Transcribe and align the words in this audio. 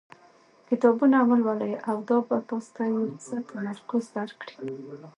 کتابونه 0.69 1.17
ولولئ 1.29 1.73
او 1.89 1.97
دا 2.09 2.17
به 2.27 2.37
تاسو 2.49 2.69
ته 2.75 2.83
یو 2.93 3.03
څه 3.25 3.35
تمرکز 3.51 4.03
درکړي. 4.17 4.55